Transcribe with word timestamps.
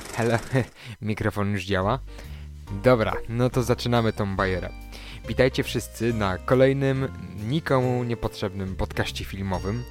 Hello. 0.16 0.38
Mikrofon 1.02 1.52
już 1.52 1.64
działa. 1.64 1.98
Dobra, 2.82 3.12
no 3.28 3.50
to 3.50 3.62
zaczynamy 3.62 4.12
tą 4.12 4.36
bajerę. 4.36 4.70
Witajcie 5.28 5.62
wszyscy 5.62 6.14
na 6.14 6.38
kolejnym, 6.38 7.08
nikomu 7.48 8.04
niepotrzebnym 8.04 8.76
podcaście 8.76 9.24
filmowym. 9.24 9.82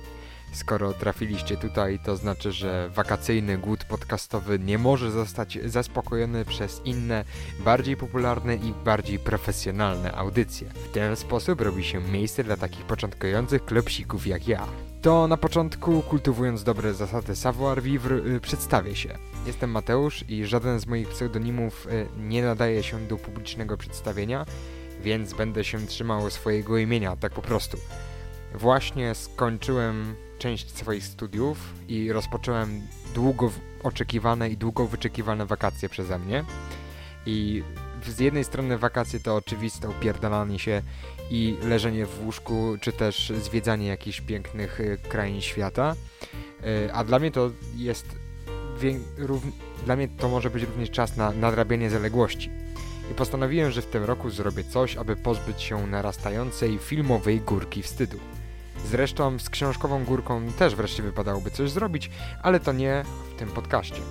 Skoro 0.54 0.94
trafiliście 0.94 1.58
tutaj, 1.58 2.00
to 2.06 2.16
znaczy, 2.16 2.52
że 2.52 2.90
wakacyjny 2.90 3.58
głód 3.58 3.84
podcastowy 3.84 4.60
nie 4.60 4.78
może 4.78 5.12
zostać 5.12 5.60
zaspokojony 5.66 6.46
przez 6.46 6.82
inne, 6.86 7.24
bardziej 7.60 7.98
popularne 7.98 8.56
i 8.56 8.74
bardziej 8.86 9.20
profesjonalne 9.20 10.12
audycje. 10.12 10.70
W 10.70 10.92
ten 10.92 11.16
sposób 11.16 11.62
robi 11.62 11.84
się 11.84 12.00
miejsce 12.02 12.44
dla 12.44 12.58
takich 12.58 12.86
początkujących 12.86 13.66
klepsików 13.66 14.28
jak 14.28 14.48
ja. 14.48 14.68
To 15.04 15.28
na 15.28 15.38
początku, 15.38 16.02
kultywując 16.02 16.64
dobre 16.64 16.94
zasady 16.94 17.36
savoir-vivre, 17.36 18.26
yy, 18.26 18.40
przedstawię 18.40 18.96
się. 18.96 19.18
Jestem 19.46 19.72
Mateusz 19.72 20.30
i 20.30 20.46
żaden 20.46 20.80
z 20.80 20.88
moich 20.88 21.10
pseudonimów 21.10 21.88
yy, 21.92 22.08
nie 22.18 22.44
nadaje 22.44 22.84
się 22.84 23.08
do 23.08 23.18
publicznego 23.18 23.78
przedstawienia, 23.78 24.46
więc 25.02 25.34
będę 25.34 25.64
się 25.64 25.88
trzymał 25.88 26.30
swojego 26.30 26.78
imienia, 26.78 27.16
tak 27.16 27.34
po 27.34 27.42
prostu. 27.42 27.78
Właśnie 28.54 29.16
skończyłem 29.16 30.16
część 30.40 30.78
swoich 30.78 31.04
studiów 31.04 31.58
i 31.88 32.12
rozpocząłem 32.12 32.82
długo 33.16 33.52
oczekiwane 33.84 34.50
i 34.50 34.58
długo 34.58 34.88
wyczekiwane 34.88 35.46
wakacje 35.46 35.90
przeze 35.90 36.20
mnie. 36.20 36.44
I 37.26 37.64
z 38.08 38.20
jednej 38.20 38.44
strony 38.44 38.78
wakacje 38.78 39.20
to 39.20 39.36
oczywiste 39.36 39.90
upierdalanie 39.90 40.60
się 40.60 40.82
i 41.30 41.58
leżenie 41.62 42.06
w 42.06 42.26
łóżku, 42.26 42.76
czy 42.82 42.92
też 42.92 43.34
zwiedzanie 43.42 43.88
jakichś 43.88 44.22
pięknych 44.22 44.80
y, 44.80 44.98
krain 45.10 45.42
świata. 45.42 45.96
Y, 46.88 46.94
a 46.94 47.04
dla 47.04 47.20
mnie 47.20 47.32
to 47.32 47.52
jest 47.76 48.24
dla 49.86 49.96
mnie 49.96 50.08
to 50.08 50.30
może 50.30 50.50
być 50.50 50.64
również 50.64 50.92
czas 50.92 51.18
na 51.18 51.32
nadrabianie 51.32 51.90
zaległości. 51.90 52.50
I 53.12 53.14
postanowiłem, 53.14 53.72
że 53.72 53.82
w 53.82 53.86
tym 53.86 54.04
roku 54.04 54.30
zrobię 54.30 54.64
coś, 54.64 54.98
aby 54.98 55.16
pozbyć 55.16 55.62
się 55.62 55.88
narastającej 55.88 56.78
filmowej 56.78 57.42
górki 57.42 57.84
wstydu. 57.84 58.18
Zresztą 58.86 59.40
z 59.40 59.50
książkową 59.50 60.04
górką 60.04 60.52
też 60.60 60.76
wreszcie 60.76 61.04
wypadałoby 61.04 61.52
coś 61.52 61.72
zrobić, 61.72 62.10
ale 62.42 62.60
to 62.60 62.72
nie 62.72 63.04
w 63.36 63.40
tym 63.40 63.50
podcaście. 63.50 64.02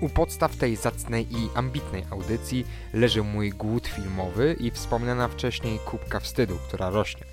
U 0.00 0.08
podstaw 0.08 0.56
tej 0.56 0.76
zacnej 0.76 1.26
i 1.30 1.48
ambitnej 1.54 2.04
audycji 2.10 2.66
leży 2.92 3.22
mój 3.22 3.50
głód 3.50 3.86
filmowy 3.86 4.56
i 4.60 4.70
wspomniana 4.70 5.28
wcześniej 5.28 5.78
kubka 5.78 6.20
wstydu, 6.20 6.58
która 6.68 6.90
rośnie. 6.90 7.24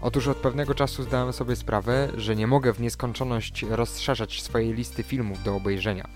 Otóż 0.00 0.28
od 0.28 0.36
pewnego 0.36 0.74
czasu 0.74 1.02
zdałem 1.02 1.32
sobie 1.32 1.56
sprawę, 1.56 2.08
że 2.16 2.36
nie 2.36 2.46
mogę 2.46 2.72
w 2.72 2.80
nieskończoność 2.80 3.62
rozszerzać 3.62 4.42
swojej 4.42 4.74
listy 4.74 5.02
filmów 5.02 5.42
do 5.42 5.56
obejrzenia. 5.56 6.08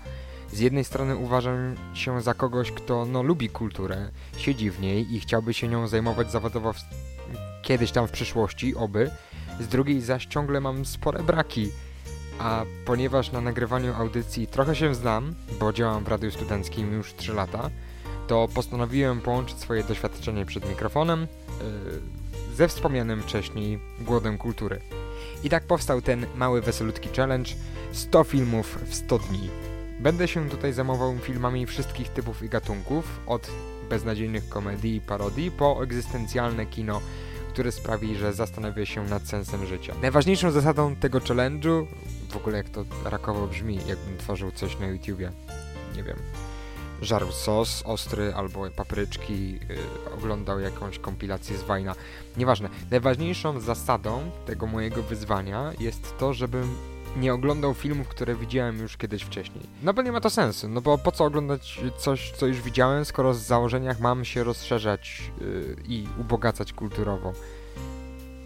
Z 0.51 0.59
jednej 0.59 0.83
strony 0.83 1.15
uważam 1.15 1.75
się 1.93 2.21
za 2.21 2.33
kogoś, 2.33 2.71
kto 2.71 3.05
no, 3.05 3.23
lubi 3.23 3.49
kulturę, 3.49 4.09
siedzi 4.37 4.71
w 4.71 4.79
niej 4.79 5.15
i 5.15 5.19
chciałby 5.19 5.53
się 5.53 5.67
nią 5.67 5.87
zajmować 5.87 6.31
zawodowo 6.31 6.73
w... 6.73 6.79
kiedyś 7.61 7.91
tam 7.91 8.07
w 8.07 8.11
przyszłości, 8.11 8.75
oby, 8.75 9.11
z 9.59 9.67
drugiej 9.67 10.01
zaś 10.01 10.25
ciągle 10.25 10.61
mam 10.61 10.85
spore 10.85 11.23
braki. 11.23 11.71
A 12.39 12.65
ponieważ 12.85 13.31
na 13.31 13.41
nagrywaniu 13.41 13.93
audycji 13.93 14.47
trochę 14.47 14.75
się 14.75 14.95
znam, 14.95 15.35
bo 15.59 15.73
działam 15.73 16.03
w 16.03 16.07
radiu 16.07 16.31
studenckim 16.31 16.93
już 16.93 17.13
3 17.13 17.33
lata, 17.33 17.69
to 18.27 18.47
postanowiłem 18.53 19.21
połączyć 19.21 19.57
swoje 19.57 19.83
doświadczenie 19.83 20.45
przed 20.45 20.69
mikrofonem 20.69 21.21
yy, 21.21 22.55
ze 22.55 22.67
wspomnianym 22.67 23.21
wcześniej 23.21 23.79
głodem 24.01 24.37
kultury. 24.37 24.81
I 25.43 25.49
tak 25.49 25.63
powstał 25.63 26.01
ten 26.01 26.25
mały 26.35 26.61
weselutki 26.61 27.09
challenge 27.09 27.51
100 27.91 28.23
filmów 28.23 28.79
w 28.85 28.95
100 28.95 29.19
dni. 29.19 29.49
Będę 29.99 30.27
się 30.27 30.49
tutaj 30.49 30.73
zajmował 30.73 31.17
filmami 31.17 31.65
wszystkich 31.65 32.09
typów 32.09 32.43
i 32.43 32.49
gatunków, 32.49 33.19
od 33.27 33.51
beznadziejnych 33.89 34.49
komedii 34.49 34.95
i 34.95 35.01
parodii 35.01 35.51
po 35.51 35.83
egzystencjalne 35.83 36.65
kino 36.65 37.01
który 37.55 37.71
sprawi, 37.71 38.15
że 38.15 38.33
zastanawia 38.33 38.85
się 38.85 39.05
nad 39.05 39.27
sensem 39.27 39.65
życia. 39.65 39.93
Najważniejszą 40.01 40.51
zasadą 40.51 40.95
tego 40.95 41.19
challenge'u, 41.19 41.85
w 42.29 42.35
ogóle 42.35 42.57
jak 42.57 42.69
to 42.69 42.85
rakowo 43.05 43.47
brzmi, 43.47 43.79
jakbym 43.87 44.17
tworzył 44.17 44.51
coś 44.51 44.79
na 44.79 44.87
YouTubie, 44.87 45.31
nie 45.95 46.03
wiem, 46.03 46.17
żarł 47.01 47.31
sos 47.31 47.83
ostry 47.85 48.33
albo 48.33 48.69
papryczki, 48.69 49.51
yy, 49.53 49.59
oglądał 50.17 50.59
jakąś 50.59 50.99
kompilację 50.99 51.57
z 51.57 51.63
Wajna. 51.63 51.95
Nieważne. 52.37 52.69
Najważniejszą 52.91 53.59
zasadą 53.59 54.31
tego 54.45 54.67
mojego 54.67 55.03
wyzwania 55.03 55.71
jest 55.79 56.17
to, 56.17 56.33
żebym 56.33 56.75
nie 57.15 57.33
oglądał 57.33 57.73
filmów, 57.73 58.07
które 58.07 58.35
widziałem 58.35 58.79
już 58.79 58.97
kiedyś 58.97 59.23
wcześniej. 59.23 59.63
No 59.83 59.93
bo 59.93 60.01
nie 60.01 60.11
ma 60.11 60.21
to 60.21 60.29
sensu, 60.29 60.69
no 60.69 60.81
bo 60.81 60.97
po 60.97 61.11
co 61.11 61.25
oglądać 61.25 61.79
coś, 61.97 62.31
co 62.31 62.45
już 62.45 62.61
widziałem, 62.61 63.05
skoro 63.05 63.33
z 63.33 63.41
założeniach 63.41 63.99
mam 63.99 64.25
się 64.25 64.43
rozszerzać 64.43 65.31
yy, 65.41 65.75
i 65.87 66.07
ubogacać 66.19 66.73
kulturowo. 66.73 67.33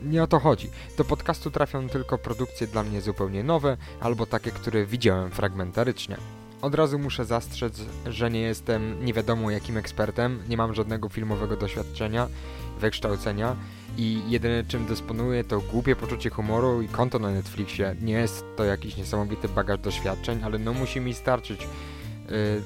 Nie 0.03 0.23
o 0.23 0.27
to 0.27 0.39
chodzi. 0.39 0.69
Do 0.97 1.05
podcastu 1.05 1.51
trafią 1.51 1.89
tylko 1.89 2.17
produkcje 2.17 2.67
dla 2.67 2.83
mnie 2.83 3.01
zupełnie 3.01 3.43
nowe, 3.43 3.77
albo 3.99 4.25
takie, 4.25 4.51
które 4.51 4.85
widziałem 4.85 5.31
fragmentarycznie. 5.31 6.17
Od 6.61 6.75
razu 6.75 6.99
muszę 6.99 7.25
zastrzec, 7.25 7.81
że 8.05 8.31
nie 8.31 8.41
jestem 8.41 9.05
nie 9.05 9.13
wiadomo 9.13 9.51
jakim 9.51 9.77
ekspertem, 9.77 10.43
nie 10.49 10.57
mam 10.57 10.73
żadnego 10.73 11.09
filmowego 11.09 11.57
doświadczenia, 11.57 12.27
wykształcenia 12.79 13.55
i 13.99 14.21
jedyne 14.27 14.63
czym 14.63 14.85
dysponuję 14.85 15.43
to 15.43 15.61
głupie 15.61 15.95
poczucie 15.95 16.29
humoru 16.29 16.81
i 16.81 16.87
konto 16.87 17.19
na 17.19 17.31
Netflixie. 17.31 17.95
Nie 18.01 18.13
jest 18.13 18.45
to 18.57 18.63
jakiś 18.63 18.97
niesamowity 18.97 19.49
bagaż 19.49 19.79
doświadczeń, 19.79 20.43
ale 20.43 20.59
no 20.59 20.73
musi 20.73 21.01
mi 21.01 21.13
starczyć 21.13 21.61
yy, 21.61 22.61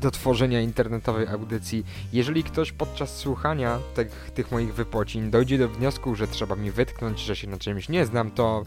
do 0.00 0.10
tworzenia 0.10 0.60
internetowej 0.60 1.28
audycji. 1.28 1.84
Jeżeli 2.12 2.44
ktoś 2.44 2.72
podczas 2.72 3.16
słuchania 3.16 3.78
tych, 3.94 4.30
tych 4.34 4.52
moich 4.52 4.74
wypocin 4.74 5.30
dojdzie 5.30 5.58
do 5.58 5.68
wniosku, 5.68 6.14
że 6.14 6.28
trzeba 6.28 6.56
mi 6.56 6.70
wytknąć, 6.70 7.20
że 7.20 7.36
się 7.36 7.48
na 7.48 7.58
czymś 7.58 7.88
nie 7.88 8.06
znam, 8.06 8.30
to, 8.30 8.64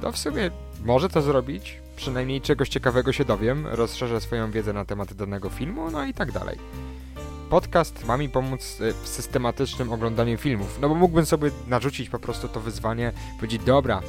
to 0.00 0.12
w 0.12 0.18
sumie 0.18 0.50
może 0.84 1.08
to 1.08 1.22
zrobić. 1.22 1.78
Przynajmniej 1.96 2.40
czegoś 2.40 2.68
ciekawego 2.68 3.12
się 3.12 3.24
dowiem, 3.24 3.66
rozszerzę 3.66 4.20
swoją 4.20 4.50
wiedzę 4.50 4.72
na 4.72 4.84
temat 4.84 5.14
danego 5.14 5.50
filmu, 5.50 5.90
no 5.90 6.04
i 6.04 6.14
tak 6.14 6.32
dalej 6.32 6.58
podcast 7.50 8.04
ma 8.06 8.16
mi 8.16 8.28
pomóc 8.28 8.78
e, 8.80 8.92
w 8.92 9.08
systematycznym 9.08 9.92
oglądaniu 9.92 10.38
filmów. 10.38 10.78
No 10.80 10.88
bo 10.88 10.94
mógłbym 10.94 11.26
sobie 11.26 11.50
narzucić 11.68 12.08
po 12.08 12.18
prostu 12.18 12.48
to 12.48 12.60
wyzwanie, 12.60 13.12
powiedzieć, 13.36 13.62
dobra, 13.64 14.00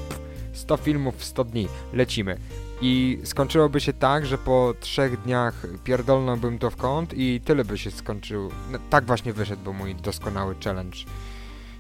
100 0.54 0.78
filmów 0.78 1.18
w 1.18 1.24
100 1.24 1.44
dni, 1.44 1.68
lecimy. 1.94 2.38
I 2.82 3.20
skończyłoby 3.24 3.80
się 3.80 3.94
tak, 3.94 4.26
że 4.26 4.38
po 4.38 4.74
trzech 4.80 5.22
dniach 5.22 5.66
pierdolnąłbym 5.84 6.60
to 6.60 6.70
w 6.70 6.76
kąt 6.76 7.14
i 7.14 7.42
tyle 7.46 7.66
by 7.66 7.78
się 7.78 7.92
skończył. 7.92 8.52
No, 8.72 8.80
tak 8.90 9.06
właśnie 9.06 9.34
wyszedł 9.34 9.74
mój 9.74 9.96
doskonały 9.96 10.56
challenge 10.64 10.98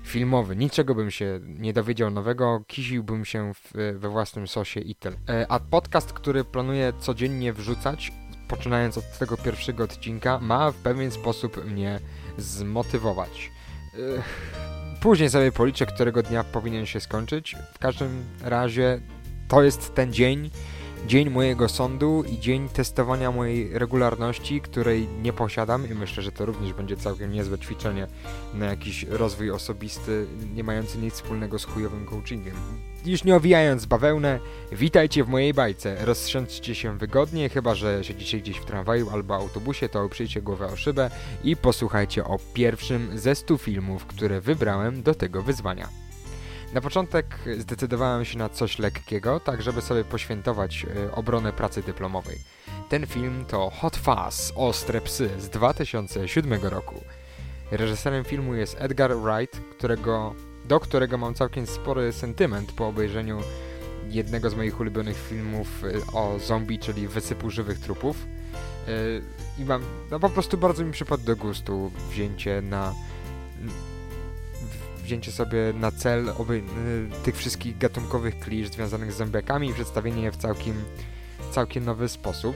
filmowy. 0.03 0.55
Niczego 0.55 0.95
bym 0.95 1.11
się 1.11 1.39
nie 1.59 1.73
dowiedział 1.73 2.11
nowego, 2.11 2.63
kisiłbym 2.67 3.25
się 3.25 3.53
w, 3.53 3.71
we 3.99 4.09
własnym 4.09 4.47
sosie 4.47 4.79
i 4.79 4.95
tyle. 4.95 5.15
E, 5.29 5.45
a 5.49 5.59
podcast, 5.59 6.13
który 6.13 6.43
planuję 6.43 6.93
codziennie 6.99 7.53
wrzucać, 7.53 8.11
poczynając 8.51 8.97
od 8.97 9.17
tego 9.19 9.37
pierwszego 9.37 9.83
odcinka, 9.83 10.39
ma 10.39 10.71
w 10.71 10.75
pewien 10.75 11.11
sposób 11.11 11.65
mnie 11.65 11.99
zmotywować. 12.37 13.51
Później 15.01 15.29
sobie 15.29 15.51
policzę, 15.51 15.85
którego 15.85 16.23
dnia 16.23 16.43
powinien 16.43 16.85
się 16.85 16.99
skończyć. 16.99 17.55
W 17.73 17.79
każdym 17.79 18.23
razie 18.43 19.01
to 19.47 19.63
jest 19.63 19.95
ten 19.95 20.13
dzień, 20.13 20.49
dzień 21.07 21.29
mojego 21.29 21.69
sądu 21.69 22.23
i 22.23 22.39
dzień 22.39 22.69
testowania 22.69 23.31
mojej 23.31 23.79
regularności, 23.79 24.61
której 24.61 25.07
nie 25.21 25.33
posiadam 25.33 25.91
i 25.91 25.93
myślę, 25.93 26.23
że 26.23 26.31
to 26.31 26.45
również 26.45 26.73
będzie 26.73 26.97
całkiem 26.97 27.31
niezłe 27.31 27.59
ćwiczenie 27.59 28.07
na 28.53 28.65
jakiś 28.65 29.03
rozwój 29.03 29.51
osobisty, 29.51 30.27
nie 30.55 30.63
mający 30.63 30.97
nic 30.97 31.13
wspólnego 31.13 31.59
z 31.59 31.65
chujowym 31.65 32.05
coachingiem. 32.05 32.55
Już 33.05 33.23
nie 33.23 33.35
owijając 33.35 33.85
bawełnę, 33.85 34.39
witajcie 34.71 35.23
w 35.23 35.27
mojej 35.27 35.53
bajce. 35.53 36.05
Rozsiądźcie 36.05 36.75
się 36.75 36.97
wygodnie, 36.97 37.49
chyba 37.49 37.75
że 37.75 38.03
siedzicie 38.03 38.39
gdzieś 38.39 38.57
w 38.57 38.65
tramwaju 38.65 39.09
albo 39.09 39.35
autobusie, 39.35 39.89
to 39.89 40.03
oprzyjcie 40.03 40.41
głowę 40.41 40.67
o 40.67 40.75
szybę 40.75 41.11
i 41.43 41.55
posłuchajcie 41.55 42.23
o 42.23 42.39
pierwszym 42.53 43.19
ze 43.19 43.35
stu 43.35 43.57
filmów, 43.57 44.05
które 44.05 44.41
wybrałem 44.41 45.03
do 45.03 45.15
tego 45.15 45.41
wyzwania. 45.41 46.10
Na 46.73 46.81
początek 46.81 47.39
zdecydowałem 47.57 48.25
się 48.25 48.37
na 48.37 48.49
coś 48.49 48.79
lekkiego, 48.79 49.39
tak 49.39 49.61
żeby 49.61 49.81
sobie 49.81 50.03
poświętować 50.03 50.85
y, 50.85 51.11
obronę 51.11 51.53
pracy 51.53 51.83
dyplomowej. 51.83 52.37
Ten 52.89 53.07
film 53.07 53.45
to 53.47 53.69
Hot 53.69 53.97
Fuzz, 53.97 54.53
Ostre 54.55 55.01
Psy 55.01 55.29
z 55.39 55.49
2007 55.49 56.53
roku. 56.61 56.95
Reżyserem 57.71 58.23
filmu 58.23 58.55
jest 58.55 58.75
Edgar 58.79 59.17
Wright, 59.17 59.61
którego, 59.71 60.35
do 60.65 60.79
którego 60.79 61.17
mam 61.17 61.33
całkiem 61.33 61.67
spory 61.67 62.13
sentyment 62.13 62.71
po 62.71 62.87
obejrzeniu 62.87 63.39
jednego 64.09 64.49
z 64.49 64.55
moich 64.55 64.79
ulubionych 64.79 65.17
filmów 65.29 65.83
y, 65.83 66.01
o 66.13 66.39
zombie, 66.39 66.79
czyli 66.79 67.07
Wysypu 67.07 67.49
żywych 67.49 67.79
trupów. 67.79 68.25
Y, 68.87 69.21
I 69.59 69.65
mam, 69.65 69.81
no 70.11 70.19
po 70.19 70.29
prostu 70.29 70.57
bardzo 70.57 70.85
mi 70.85 70.91
przypadł 70.91 71.23
do 71.23 71.35
gustu 71.35 71.91
wzięcie 72.09 72.61
na 72.61 72.93
wzięcie 75.03 75.31
sobie 75.31 75.73
na 75.79 75.91
cel 75.91 76.33
oby, 76.37 76.53
y, 76.53 77.23
tych 77.23 77.37
wszystkich 77.37 77.77
gatunkowych 77.77 78.39
klisz 78.39 78.67
związanych 78.69 79.11
z 79.11 79.17
zombiakami 79.17 79.69
i 79.69 79.73
przedstawienie 79.73 80.23
je 80.23 80.31
w 80.31 80.37
całkiem, 80.37 80.75
całkiem 81.51 81.85
nowy 81.85 82.09
sposób. 82.09 82.55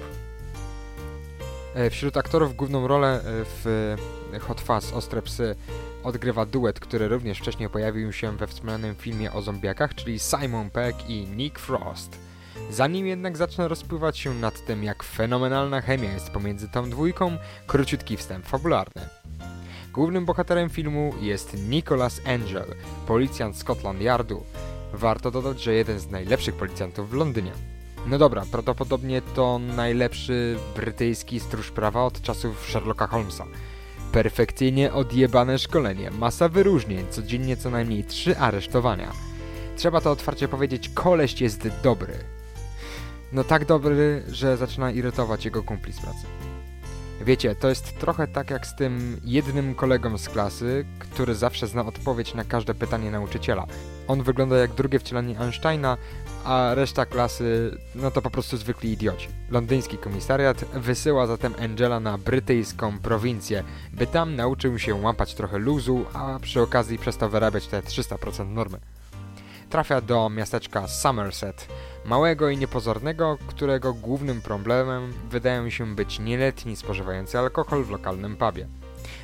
E, 1.75 1.89
wśród 1.89 2.17
aktorów 2.17 2.55
główną 2.55 2.87
rolę 2.87 3.17
e, 3.17 3.21
w 3.63 3.95
Hot 4.39 4.61
Fuzz 4.61 4.93
Ostre 4.93 5.21
Psy 5.21 5.55
odgrywa 6.03 6.45
duet, 6.45 6.79
który 6.79 7.07
również 7.07 7.39
wcześniej 7.39 7.69
pojawił 7.69 8.13
się 8.13 8.37
we 8.37 8.47
wspomnianym 8.47 8.95
filmie 8.95 9.33
o 9.33 9.41
zombiakach, 9.41 9.95
czyli 9.95 10.19
Simon 10.19 10.69
Peck 10.69 11.09
i 11.09 11.27
Nick 11.27 11.59
Frost. 11.59 12.17
Zanim 12.69 13.07
jednak 13.07 13.37
zacznę 13.37 13.67
rozpływać 13.67 14.17
się 14.17 14.33
nad 14.33 14.65
tym, 14.65 14.83
jak 14.83 15.03
fenomenalna 15.03 15.81
chemia 15.81 16.13
jest 16.13 16.29
pomiędzy 16.29 16.69
tą 16.69 16.89
dwójką, 16.89 17.37
króciutki 17.67 18.17
wstęp 18.17 18.45
fabularny. 18.45 19.24
Głównym 19.95 20.25
bohaterem 20.25 20.69
filmu 20.69 21.13
jest 21.21 21.69
Nicholas 21.69 22.21
Angel, 22.25 22.65
policjant 23.07 23.57
Scotland 23.57 24.01
Yardu. 24.01 24.43
Warto 24.93 25.31
dodać, 25.31 25.63
że 25.63 25.73
jeden 25.73 25.99
z 25.99 26.09
najlepszych 26.09 26.55
policjantów 26.55 27.09
w 27.09 27.13
Londynie. 27.13 27.51
No 28.07 28.17
dobra, 28.17 28.43
prawdopodobnie 28.51 29.21
to 29.21 29.59
najlepszy 29.59 30.57
brytyjski 30.75 31.39
stróż 31.39 31.71
prawa 31.71 32.03
od 32.03 32.21
czasów 32.21 32.65
Sherlocka 32.69 33.07
Holmesa. 33.07 33.45
Perfekcyjnie 34.11 34.93
odjebane 34.93 35.59
szkolenie, 35.59 36.11
masa 36.11 36.49
wyróżnień, 36.49 37.05
codziennie 37.09 37.57
co 37.57 37.69
najmniej 37.69 38.03
trzy 38.03 38.37
aresztowania. 38.37 39.11
Trzeba 39.77 40.01
to 40.01 40.11
otwarcie 40.11 40.47
powiedzieć, 40.47 40.89
koleś 40.89 41.41
jest 41.41 41.67
dobry. 41.83 42.13
No 43.31 43.43
tak 43.43 43.65
dobry, 43.65 44.23
że 44.27 44.57
zaczyna 44.57 44.91
irytować 44.91 45.45
jego 45.45 45.63
kumpli 45.63 45.93
z 45.93 46.01
pracy. 46.01 46.25
Wiecie, 47.21 47.55
to 47.55 47.69
jest 47.69 47.99
trochę 47.99 48.27
tak 48.27 48.49
jak 48.49 48.67
z 48.67 48.75
tym 48.75 49.21
jednym 49.23 49.75
kolegą 49.75 50.17
z 50.17 50.29
klasy, 50.29 50.85
który 50.99 51.35
zawsze 51.35 51.67
zna 51.67 51.85
odpowiedź 51.85 52.33
na 52.33 52.43
każde 52.43 52.73
pytanie 52.73 53.11
nauczyciela. 53.11 53.65
On 54.07 54.23
wygląda 54.23 54.57
jak 54.57 54.73
drugie 54.73 54.99
wcielenie 54.99 55.39
Einsteina, 55.39 55.97
a 56.43 56.71
reszta 56.73 57.05
klasy 57.05 57.77
no 57.95 58.11
to 58.11 58.21
po 58.21 58.29
prostu 58.29 58.57
zwykli 58.57 58.91
idioci. 58.91 59.27
Londyński 59.49 59.97
komisariat 59.97 60.65
wysyła 60.73 61.27
zatem 61.27 61.53
Angela 61.59 61.99
na 61.99 62.17
brytyjską 62.17 62.99
prowincję, 62.99 63.63
by 63.93 64.07
tam 64.07 64.35
nauczył 64.35 64.79
się 64.79 64.95
łapać 64.95 65.35
trochę 65.35 65.57
luzu, 65.57 66.05
a 66.13 66.39
przy 66.41 66.61
okazji 66.61 66.97
przestał 66.97 67.29
wyrabiać 67.29 67.67
te 67.67 67.81
300% 67.81 68.49
normy. 68.49 68.77
Trafia 69.75 70.01
do 70.01 70.29
miasteczka 70.29 70.87
Somerset, 70.87 71.67
małego 72.05 72.49
i 72.49 72.57
niepozornego, 72.57 73.37
którego 73.47 73.93
głównym 73.93 74.41
problemem 74.41 75.13
wydają 75.29 75.69
się 75.69 75.95
być 75.95 76.19
nieletni 76.19 76.75
spożywający 76.75 77.39
alkohol 77.39 77.83
w 77.83 77.89
lokalnym 77.89 78.37
pubie. 78.37 78.67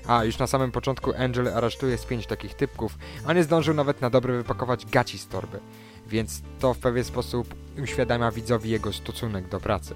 A 0.07 0.23
już 0.23 0.37
na 0.37 0.47
samym 0.47 0.71
początku 0.71 1.13
Angel 1.17 1.47
aresztuje 1.47 1.97
z 1.97 2.05
pięć 2.05 2.27
takich 2.27 2.53
typków, 2.53 2.97
a 3.25 3.33
nie 3.33 3.43
zdążył 3.43 3.73
nawet 3.73 4.01
na 4.01 4.09
dobre 4.09 4.37
wypakować 4.37 4.85
gaci 4.85 5.17
z 5.17 5.27
torby, 5.27 5.59
więc 6.07 6.41
to 6.59 6.73
w 6.73 6.79
pewien 6.79 7.03
sposób 7.03 7.55
uświadamia 7.83 8.31
widzowi 8.31 8.69
jego 8.69 8.93
stosunek 8.93 9.47
do 9.47 9.59
pracy. 9.59 9.95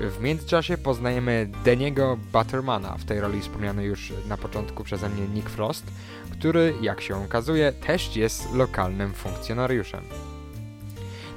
W 0.00 0.20
międzyczasie 0.20 0.78
poznajemy 0.78 1.50
Deniego 1.64 2.18
Buttermana, 2.32 2.96
w 2.98 3.04
tej 3.04 3.20
roli 3.20 3.40
wspomniany 3.40 3.84
już 3.84 4.12
na 4.28 4.36
początku 4.36 4.84
przeze 4.84 5.08
mnie 5.08 5.28
Nick 5.34 5.50
Frost, 5.50 5.86
który, 6.30 6.74
jak 6.80 7.00
się 7.00 7.24
okazuje, 7.24 7.72
też 7.72 8.16
jest 8.16 8.54
lokalnym 8.54 9.12
funkcjonariuszem. 9.12 10.04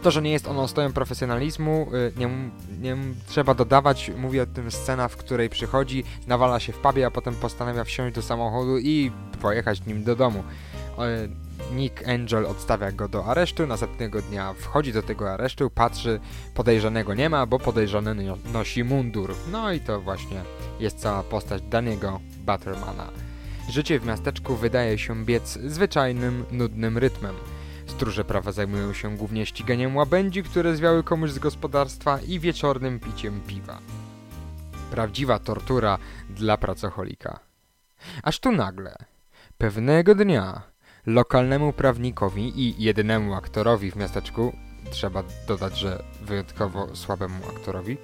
To, 0.02 0.12
że 0.12 0.22
nie 0.22 0.32
jest 0.32 0.48
on 0.48 0.60
ostojem 0.60 0.94
profesjonalizmu, 0.94 1.88
y, 1.94 2.20
nie, 2.20 2.30
nie 2.80 2.98
trzeba 3.28 3.54
dodawać, 3.54 4.12
mówię 4.18 4.44
o 4.44 4.46
tym 4.46 4.72
scena, 4.72 5.08
w 5.08 5.18
której 5.18 5.50
przychodzi, 5.50 6.04
nawala 6.28 6.60
się 6.60 6.74
w 6.74 6.78
pubie, 6.78 7.06
a 7.06 7.12
potem 7.12 7.36
postanawia 7.36 7.84
wsiąść 7.84 8.16
do 8.16 8.22
samochodu 8.22 8.78
i 8.78 9.12
pojechać 9.42 9.86
nim 9.86 10.04
do 10.04 10.16
domu. 10.16 10.44
Nick 11.76 12.08
Angel 12.08 12.46
odstawia 12.46 12.92
go 12.92 13.08
do 13.08 13.26
aresztu, 13.26 13.68
następnego 13.68 14.22
dnia 14.22 14.54
wchodzi 14.54 14.94
do 14.94 15.04
tego 15.04 15.32
aresztu, 15.32 15.70
patrzy, 15.70 16.20
podejrzanego 16.54 17.14
nie 17.14 17.30
ma, 17.30 17.46
bo 17.46 17.60
podejrzany 17.60 18.16
nosi 18.54 18.84
mundur. 18.84 19.36
No 19.52 19.72
i 19.72 19.80
to 19.80 20.02
właśnie 20.02 20.42
jest 20.80 21.00
cała 21.00 21.24
postać 21.24 21.62
Daniego 21.62 22.20
Buttermana. 22.46 23.08
Życie 23.70 24.00
w 24.00 24.06
miasteczku 24.06 24.56
wydaje 24.56 24.98
się 24.98 25.26
biec 25.26 25.60
zwyczajnym, 25.66 26.46
nudnym 26.52 26.98
rytmem. 26.98 27.36
Stróże 27.88 28.26
prawa 28.26 28.52
zajmują 28.52 28.94
się 28.94 29.18
głównie 29.18 29.46
ściganiem 29.46 29.96
łabędzi, 29.96 30.44
które 30.44 30.76
zwiały 30.76 31.04
komuś 31.04 31.32
z 31.32 31.40
gospodarstwa 31.40 32.20
i 32.20 32.40
wieczornym 32.40 33.00
piciem 33.00 33.42
piwa. 33.48 33.80
Prawdziwa 34.92 35.40
tortura 35.40 35.98
dla 36.30 36.58
pracocholika. 36.58 37.40
Aż 38.24 38.40
tu 38.40 38.52
nagle, 38.52 38.96
pewnego 39.58 40.16
dnia, 40.16 40.71
lokalnemu 41.06 41.74
prawnikowi 41.74 42.62
i 42.62 42.84
jedynemu 42.84 43.34
aktorowi 43.34 43.92
w 43.92 43.96
miasteczku, 43.96 44.54
trzeba 44.92 45.24
dodać, 45.48 45.78
że 45.78 46.04
wyjątkowo 46.22 46.96
słabemu 46.96 47.36
aktorowi, 47.56 47.98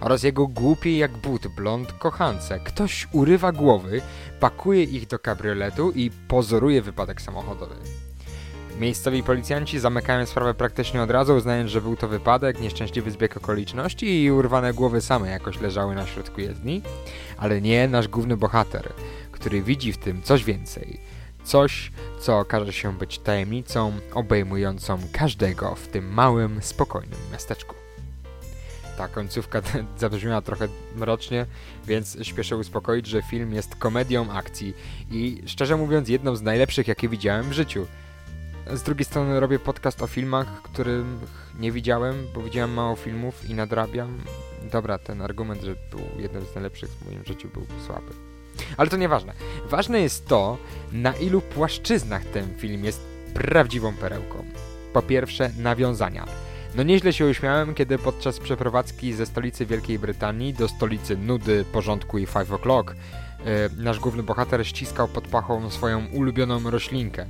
oraz 0.00 0.22
jego 0.22 0.46
głupiej 0.46 0.98
jak 0.98 1.12
but 1.18 1.48
blond 1.48 1.92
kochance. 1.92 2.60
Ktoś 2.60 3.08
urywa 3.12 3.52
głowy, 3.52 4.02
pakuje 4.40 4.82
ich 4.82 5.06
do 5.06 5.18
kabrioletu 5.18 5.90
i 5.90 6.10
pozoruje 6.28 6.82
wypadek 6.82 7.22
samochodowy. 7.22 7.74
Miejscowi 8.80 9.22
policjanci 9.22 9.78
zamykają 9.78 10.26
sprawę 10.26 10.54
praktycznie 10.54 11.02
od 11.02 11.10
razu, 11.10 11.36
uznając, 11.36 11.70
że 11.70 11.80
był 11.80 11.96
to 11.96 12.08
wypadek, 12.08 12.60
nieszczęśliwy 12.60 13.10
zbieg 13.10 13.36
okoliczności 13.36 14.22
i 14.22 14.30
urwane 14.30 14.74
głowy 14.74 15.00
same 15.00 15.30
jakoś 15.30 15.60
leżały 15.60 15.94
na 15.94 16.06
środku 16.06 16.40
jezdni. 16.40 16.82
Ale 17.36 17.60
nie 17.60 17.88
nasz 17.88 18.08
główny 18.08 18.36
bohater, 18.36 18.92
który 19.32 19.62
widzi 19.62 19.92
w 19.92 19.98
tym 19.98 20.22
coś 20.22 20.44
więcej. 20.44 21.00
Coś, 21.44 21.92
co 22.20 22.38
okaże 22.38 22.72
się 22.72 22.92
być 22.98 23.18
tajemnicą 23.18 23.92
obejmującą 24.14 24.98
każdego 25.12 25.74
w 25.74 25.88
tym 25.88 26.12
małym, 26.12 26.62
spokojnym 26.62 27.18
miasteczku. 27.32 27.74
Ta 28.96 29.08
końcówka 29.08 29.62
zabrzmiała 29.98 30.42
trochę 30.42 30.68
mrocznie, 30.96 31.46
więc 31.86 32.18
śpieszę 32.22 32.56
uspokoić, 32.56 33.06
że 33.06 33.22
film 33.22 33.52
jest 33.52 33.76
komedią 33.76 34.32
akcji 34.32 34.74
i 35.10 35.42
szczerze 35.46 35.76
mówiąc 35.76 36.08
jedną 36.08 36.36
z 36.36 36.42
najlepszych, 36.42 36.88
jakie 36.88 37.08
widziałem 37.08 37.50
w 37.50 37.52
życiu. 37.52 37.86
Z 38.70 38.82
drugiej 38.82 39.04
strony 39.04 39.40
robię 39.40 39.58
podcast 39.58 40.02
o 40.02 40.06
filmach, 40.06 40.62
których 40.62 41.04
nie 41.58 41.72
widziałem, 41.72 42.26
bo 42.34 42.42
widziałem 42.42 42.72
mało 42.74 42.96
filmów 42.96 43.50
i 43.50 43.54
nadrabiam. 43.54 44.18
Dobra, 44.72 44.98
ten 44.98 45.22
argument, 45.22 45.62
że 45.62 45.74
był 45.90 46.00
jednym 46.18 46.44
z 46.46 46.54
najlepszych 46.54 46.90
w 46.90 47.06
moim 47.06 47.24
życiu 47.24 47.48
był 47.48 47.66
słaby. 47.86 48.31
Ale 48.76 48.88
to 48.88 48.96
nieważne. 48.96 49.32
Ważne 49.68 50.00
jest 50.00 50.26
to, 50.26 50.58
na 50.92 51.12
ilu 51.12 51.40
płaszczyznach 51.40 52.24
ten 52.24 52.54
film 52.58 52.84
jest 52.84 53.00
prawdziwą 53.34 53.94
perełką. 53.96 54.44
Po 54.92 55.02
pierwsze, 55.02 55.50
nawiązania. 55.58 56.26
No 56.74 56.82
nieźle 56.82 57.12
się 57.12 57.26
uśmiałem, 57.26 57.74
kiedy 57.74 57.98
podczas 57.98 58.38
przeprowadzki 58.38 59.12
ze 59.12 59.26
stolicy 59.26 59.66
Wielkiej 59.66 59.98
Brytanii 59.98 60.54
do 60.54 60.68
stolicy 60.68 61.16
nudy, 61.16 61.64
porządku 61.72 62.18
i 62.18 62.26
5 62.26 62.48
o'clock 62.48 62.84
yy, 62.88 63.84
nasz 63.84 64.00
główny 64.00 64.22
bohater 64.22 64.66
ściskał 64.66 65.08
pod 65.08 65.28
pachą 65.28 65.70
swoją 65.70 66.06
ulubioną 66.06 66.70
roślinkę. 66.70 67.26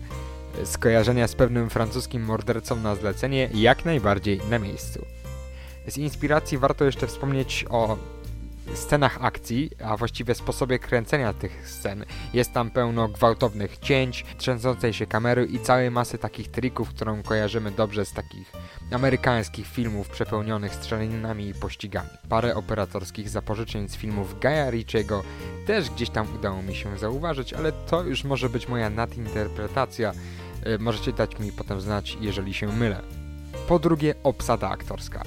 Skojarzenia 0.64 1.28
z 1.28 1.34
pewnym 1.34 1.70
francuskim 1.70 2.24
mordercą 2.24 2.76
na 2.76 2.96
zlecenie 2.96 3.48
jak 3.54 3.84
najbardziej 3.84 4.40
na 4.50 4.58
miejscu. 4.58 5.06
Z 5.86 5.98
inspiracji 5.98 6.58
warto 6.58 6.84
jeszcze 6.84 7.06
wspomnieć 7.06 7.64
o 7.70 7.96
scenach 8.74 9.18
akcji, 9.20 9.70
a 9.84 9.96
właściwie 9.96 10.34
sposobie 10.34 10.78
kręcenia 10.78 11.32
tych 11.32 11.68
scen. 11.68 12.04
Jest 12.34 12.52
tam 12.52 12.70
pełno 12.70 13.08
gwałtownych 13.08 13.78
cięć, 13.78 14.24
trzęsącej 14.38 14.92
się 14.92 15.06
kamery 15.06 15.44
i 15.44 15.60
całej 15.60 15.90
masy 15.90 16.18
takich 16.18 16.50
trików, 16.50 16.88
którą 16.88 17.22
kojarzymy 17.22 17.70
dobrze 17.70 18.04
z 18.04 18.12
takich 18.12 18.52
amerykańskich 18.92 19.66
filmów 19.66 20.08
przepełnionych 20.08 20.74
strzelaninami 20.74 21.48
i 21.48 21.54
pościgami. 21.54 22.08
Parę 22.28 22.54
operatorskich 22.54 23.28
zapożyczeń 23.28 23.88
z 23.88 23.96
filmów 23.96 24.40
Gaia 24.40 24.70
Ritchiego 24.70 25.22
też 25.66 25.90
gdzieś 25.90 26.10
tam 26.10 26.26
udało 26.34 26.62
mi 26.62 26.74
się 26.74 26.98
zauważyć, 26.98 27.52
ale 27.52 27.72
to 27.72 28.02
już 28.02 28.24
może 28.24 28.48
być 28.48 28.68
moja 28.68 28.90
nadinterpretacja. 28.90 30.12
E, 30.64 30.78
możecie 30.78 31.12
dać 31.12 31.38
mi 31.38 31.52
potem 31.52 31.80
znać, 31.80 32.16
jeżeli 32.20 32.54
się 32.54 32.66
mylę. 32.66 33.02
Po 33.68 33.78
drugie, 33.78 34.14
obsada 34.22 34.68
aktorska. 34.68 35.22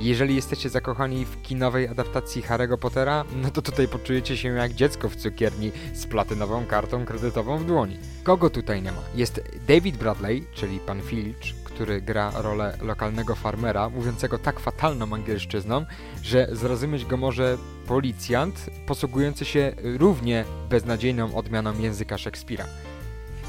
Jeżeli 0.00 0.34
jesteście 0.36 0.68
zakochani 0.68 1.24
w 1.24 1.42
kinowej 1.42 1.88
adaptacji 1.88 2.42
Harry'ego 2.42 2.78
Pottera, 2.78 3.24
no 3.42 3.50
to 3.50 3.62
tutaj 3.62 3.88
poczujecie 3.88 4.36
się 4.36 4.48
jak 4.48 4.72
dziecko 4.72 5.08
w 5.08 5.16
cukierni 5.16 5.72
z 5.94 6.06
platynową 6.06 6.66
kartą 6.66 7.04
kredytową 7.04 7.58
w 7.58 7.64
dłoni. 7.64 7.98
Kogo 8.22 8.50
tutaj 8.50 8.82
nie 8.82 8.92
ma? 8.92 9.02
Jest 9.14 9.40
David 9.68 9.96
Bradley, 9.96 10.44
czyli 10.54 10.78
pan 10.78 11.02
Filch, 11.02 11.54
który 11.64 12.02
gra 12.02 12.32
rolę 12.34 12.78
lokalnego 12.82 13.34
farmera, 13.34 13.88
mówiącego 13.88 14.38
tak 14.38 14.60
fatalną 14.60 15.14
angielszczyzną, 15.14 15.86
że 16.22 16.48
zrozumieć 16.52 17.04
go 17.04 17.16
może 17.16 17.58
policjant 17.86 18.70
posługujący 18.86 19.44
się 19.44 19.72
równie 19.82 20.44
beznadziejną 20.70 21.34
odmianą 21.34 21.78
języka 21.78 22.18
Szekspira. 22.18 22.66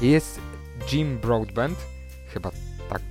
Jest 0.02 0.40
Jim 0.92 1.18
Broadbent, 1.18 1.78
chyba 2.28 2.50
tak, 2.88 3.02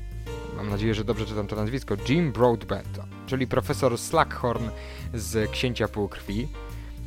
mam 0.58 0.70
nadzieję, 0.70 0.94
że 0.94 1.04
dobrze 1.04 1.26
czytam 1.26 1.48
to 1.48 1.56
nazwisko, 1.56 1.96
Jim 2.10 2.32
Broadbent, 2.32 3.00
czyli 3.28 3.48
profesor 3.48 3.98
Slackhorn 3.98 4.70
z 5.14 5.52
Księcia 5.52 5.88
Półkrwi, 5.88 6.48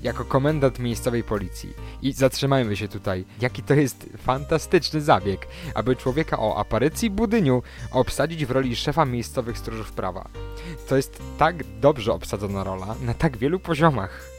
jako 0.02 0.24
komendant 0.24 0.78
miejscowej 0.78 1.22
policji. 1.22 1.72
I 2.02 2.12
zatrzymajmy 2.12 2.76
się 2.76 2.88
tutaj. 2.88 3.24
Jaki 3.40 3.62
to 3.62 3.74
jest 3.74 4.06
fantastyczny 4.18 5.00
zabieg, 5.00 5.46
aby 5.74 5.96
człowieka 5.96 6.38
o 6.38 6.56
aparycji 6.56 7.10
budyniu 7.10 7.62
obsadzić 7.90 8.46
w 8.46 8.50
roli 8.50 8.76
szefa 8.76 9.04
miejscowych 9.04 9.58
stróżów 9.58 9.92
prawa. 9.92 10.28
To 10.88 10.96
jest 10.96 11.22
tak 11.38 11.64
dobrze 11.80 12.12
obsadzona 12.12 12.64
rola 12.64 12.94
na 13.02 13.14
tak 13.14 13.36
wielu 13.36 13.60
poziomach. 13.60 14.33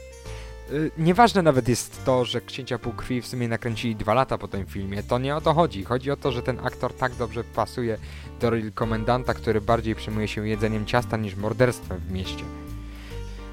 Y, 0.72 0.90
nieważne 0.98 1.42
nawet 1.42 1.68
jest 1.68 2.04
to, 2.04 2.24
że 2.24 2.40
Księcia 2.40 2.78
Półkrwi 2.78 3.22
w 3.22 3.26
sumie 3.26 3.48
nakręcili 3.48 3.96
dwa 3.96 4.14
lata 4.14 4.38
po 4.38 4.48
tym 4.48 4.66
filmie. 4.66 5.02
To 5.02 5.18
nie 5.18 5.36
o 5.36 5.40
to 5.40 5.54
chodzi. 5.54 5.84
Chodzi 5.84 6.10
o 6.10 6.16
to, 6.16 6.32
że 6.32 6.42
ten 6.42 6.58
aktor 6.66 6.94
tak 6.94 7.14
dobrze 7.14 7.44
pasuje 7.44 7.98
do 8.40 8.50
roli 8.50 8.72
komendanta, 8.72 9.34
który 9.34 9.60
bardziej 9.60 9.94
przejmuje 9.94 10.28
się 10.28 10.48
jedzeniem 10.48 10.86
ciasta 10.86 11.16
niż 11.16 11.36
morderstwem 11.36 11.98
w 11.98 12.10
mieście. 12.10 12.44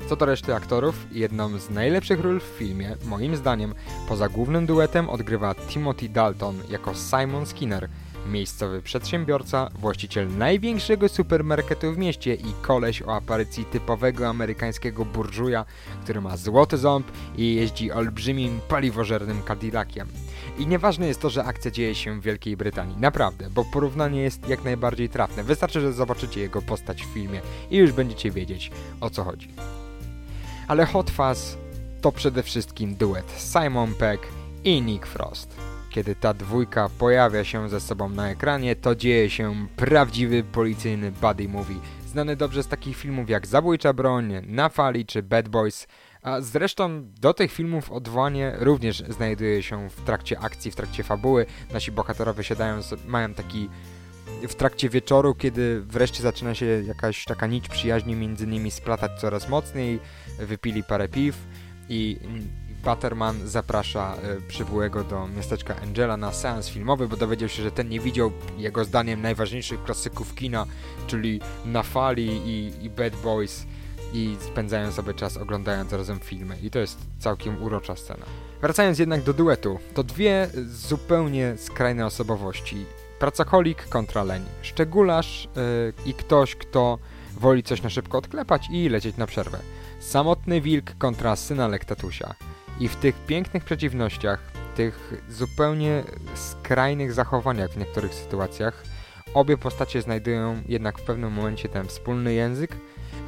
Co 0.09 0.15
do 0.15 0.25
reszty 0.25 0.55
aktorów, 0.55 1.07
jedną 1.11 1.59
z 1.59 1.69
najlepszych 1.69 2.19
ról 2.19 2.39
w 2.39 2.43
filmie, 2.43 2.95
moim 3.05 3.35
zdaniem, 3.35 3.75
poza 4.07 4.29
głównym 4.29 4.65
duetem 4.65 5.09
odgrywa 5.09 5.55
Timothy 5.55 6.09
Dalton 6.09 6.55
jako 6.69 6.93
Simon 6.95 7.45
Skinner, 7.45 7.89
miejscowy 8.27 8.81
przedsiębiorca, 8.81 9.69
właściciel 9.79 10.37
największego 10.37 11.09
supermarketu 11.09 11.93
w 11.93 11.97
mieście 11.97 12.35
i 12.35 12.53
koleś 12.61 13.01
o 13.01 13.15
aparycji 13.15 13.65
typowego 13.65 14.27
amerykańskiego 14.27 15.05
burżuja, 15.05 15.65
który 16.03 16.21
ma 16.21 16.37
złoty 16.37 16.77
ząb 16.77 17.11
i 17.37 17.55
jeździ 17.55 17.91
olbrzymim 17.91 18.59
paliwożernym 18.67 19.41
Cadillaciem. 19.41 20.07
I 20.57 20.67
nieważne 20.67 21.07
jest 21.07 21.21
to, 21.21 21.29
że 21.29 21.43
akcja 21.43 21.71
dzieje 21.71 21.95
się 21.95 22.19
w 22.19 22.23
Wielkiej 22.23 22.57
Brytanii, 22.57 22.97
naprawdę, 22.97 23.49
bo 23.49 23.65
porównanie 23.65 24.21
jest 24.21 24.47
jak 24.47 24.63
najbardziej 24.63 25.09
trafne. 25.09 25.43
Wystarczy, 25.43 25.81
że 25.81 25.93
zobaczycie 25.93 26.41
jego 26.41 26.61
postać 26.61 27.03
w 27.03 27.13
filmie 27.13 27.41
i 27.71 27.77
już 27.77 27.91
będziecie 27.91 28.31
wiedzieć 28.31 28.71
o 29.01 29.09
co 29.09 29.23
chodzi. 29.23 29.49
Ale 30.67 30.85
Hot 30.85 31.09
Fuzz 31.09 31.57
to 32.01 32.11
przede 32.11 32.43
wszystkim 32.43 32.95
duet 32.95 33.25
Simon 33.37 33.93
Peck 33.93 34.27
i 34.63 34.81
Nick 34.81 35.05
Frost. 35.05 35.72
Kiedy 35.93 36.15
ta 36.15 36.33
dwójka 36.33 36.89
pojawia 36.89 37.43
się 37.43 37.69
ze 37.69 37.79
sobą 37.79 38.09
na 38.09 38.29
ekranie, 38.29 38.75
to 38.75 38.95
dzieje 38.95 39.29
się 39.29 39.67
prawdziwy 39.75 40.43
policyjny 40.43 41.11
buddy 41.11 41.47
movie, 41.47 41.75
znany 42.05 42.35
dobrze 42.35 42.63
z 42.63 42.67
takich 42.67 42.97
filmów 42.97 43.29
jak 43.29 43.47
Zabójcza 43.47 43.93
Broń, 43.93 44.33
Na 44.47 44.69
Fali 44.69 45.05
czy 45.05 45.23
Bad 45.23 45.49
Boys, 45.49 45.87
a 46.21 46.41
zresztą 46.41 47.05
do 47.21 47.33
tych 47.33 47.51
filmów 47.51 47.91
odwołanie 47.91 48.53
również 48.59 49.03
znajduje 49.09 49.63
się 49.63 49.89
w 49.89 50.01
trakcie 50.01 50.39
akcji, 50.39 50.71
w 50.71 50.75
trakcie 50.75 51.03
fabuły. 51.03 51.45
Nasi 51.73 51.91
bohaterowie 51.91 52.43
siadają, 52.43 52.79
mają 53.07 53.33
taki 53.33 53.69
w 54.47 54.55
trakcie 54.55 54.89
wieczoru, 54.89 55.35
kiedy 55.35 55.81
wreszcie 55.81 56.23
zaczyna 56.23 56.55
się 56.55 56.65
jakaś 56.65 57.25
taka 57.25 57.47
nić 57.47 57.69
przyjaźni 57.69 58.15
między 58.15 58.47
nimi 58.47 58.71
splatać 58.71 59.11
coraz 59.21 59.49
mocniej, 59.49 59.99
wypili 60.39 60.83
parę 60.83 61.07
piw 61.07 61.35
i 61.89 62.19
Butterman 62.83 63.47
zaprasza 63.47 64.15
e, 64.15 64.41
przybyłego 64.41 65.03
do 65.03 65.27
miasteczka 65.27 65.75
Angela 65.81 66.17
na 66.17 66.31
seans 66.31 66.69
filmowy, 66.69 67.07
bo 67.07 67.17
dowiedział 67.17 67.49
się, 67.49 67.63
że 67.63 67.71
ten 67.71 67.89
nie 67.89 67.99
widział 67.99 68.31
jego 68.57 68.85
zdaniem 68.85 69.21
najważniejszych 69.21 69.83
klasyków 69.83 70.35
kina, 70.35 70.65
czyli 71.07 71.41
Na 71.65 71.83
Fali 71.83 72.27
i, 72.45 72.85
i 72.85 72.89
Bad 72.89 73.15
Boys 73.15 73.65
i 74.13 74.37
spędzają 74.39 74.91
sobie 74.91 75.13
czas 75.13 75.37
oglądając 75.37 75.93
razem 75.93 76.19
filmy 76.19 76.57
i 76.63 76.69
to 76.69 76.79
jest 76.79 76.97
całkiem 77.19 77.63
urocza 77.63 77.95
scena. 77.95 78.25
Wracając 78.61 78.99
jednak 78.99 79.23
do 79.23 79.33
duetu, 79.33 79.79
to 79.93 80.03
dwie 80.03 80.49
zupełnie 80.65 81.53
skrajne 81.57 82.05
osobowości. 82.05 82.85
Pracocholik 83.19 83.87
kontra 83.89 84.23
leń. 84.23 84.43
Szczególarz 84.61 85.49
yy, 85.55 85.93
i 86.05 86.13
ktoś, 86.13 86.55
kto 86.55 86.99
woli 87.39 87.63
coś 87.63 87.81
na 87.81 87.89
szybko 87.89 88.17
odklepać 88.17 88.67
i 88.71 88.89
lecieć 88.89 89.17
na 89.17 89.27
przerwę. 89.27 89.59
Samotny 89.99 90.61
wilk 90.61 90.97
kontra 90.97 91.35
syna 91.35 91.67
Lektatusia. 91.67 92.35
I 92.79 92.87
w 92.87 92.95
tych 92.95 93.15
pięknych 93.15 93.63
przeciwnościach, 93.63 94.39
tych 94.75 95.13
zupełnie 95.29 96.03
skrajnych 96.35 97.13
zachowaniach 97.13 97.71
w 97.71 97.77
niektórych 97.77 98.13
sytuacjach, 98.13 98.83
obie 99.33 99.57
postacie 99.57 100.01
znajdują 100.01 100.61
jednak 100.67 100.99
w 100.99 101.03
pewnym 101.03 101.33
momencie 101.33 101.69
ten 101.69 101.87
wspólny 101.87 102.33
język, 102.33 102.75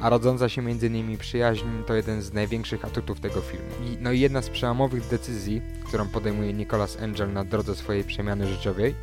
a 0.00 0.10
rodząca 0.10 0.48
się 0.48 0.62
między 0.62 0.90
nimi 0.90 1.18
przyjaźń 1.18 1.66
to 1.86 1.94
jeden 1.94 2.22
z 2.22 2.32
największych 2.32 2.84
atutów 2.84 3.20
tego 3.20 3.40
filmu. 3.40 3.70
I, 3.84 3.96
no 4.00 4.12
i 4.12 4.20
jedna 4.20 4.42
z 4.42 4.50
przełomowych 4.50 5.08
decyzji, 5.08 5.62
którą 5.84 6.08
podejmuje 6.08 6.52
Nicholas 6.52 6.98
Angel 7.02 7.32
na 7.32 7.44
drodze 7.44 7.74
swojej 7.74 8.04
przemiany 8.04 8.46
życiowej 8.46 8.94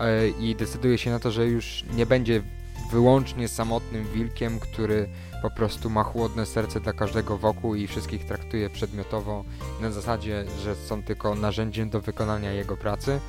yy, 0.00 0.34
i 0.40 0.54
decyduje 0.54 0.98
się 0.98 1.10
na 1.10 1.18
to, 1.18 1.30
że 1.30 1.46
już 1.46 1.84
nie 1.96 2.06
będzie 2.06 2.42
wyłącznie 2.90 3.48
samotnym 3.48 4.04
wilkiem, 4.04 4.60
który 4.60 5.08
po 5.42 5.50
prostu 5.50 5.90
ma 5.90 6.04
chłodne 6.04 6.46
serce 6.46 6.80
dla 6.80 6.92
każdego 6.92 7.38
wokół 7.38 7.74
i 7.74 7.86
wszystkich 7.86 8.24
traktuje 8.24 8.70
przedmiotowo 8.70 9.44
na 9.80 9.90
zasadzie, 9.90 10.44
że 10.62 10.76
są 10.76 11.02
tylko 11.02 11.34
narzędziem 11.34 11.90
do 11.90 12.00
wykonania 12.00 12.52
jego 12.52 12.76
pracy. 12.76 13.20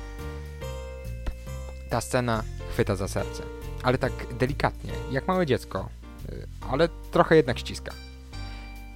Ta 1.90 2.00
scena 2.00 2.42
chwyta 2.70 2.96
za 2.96 3.08
serce, 3.08 3.42
ale 3.82 3.98
tak 3.98 4.12
delikatnie, 4.38 4.92
jak 5.10 5.28
małe 5.28 5.46
dziecko, 5.46 5.88
y, 6.32 6.46
ale 6.70 6.88
trochę 7.10 7.36
jednak 7.36 7.58
ściska. 7.58 7.92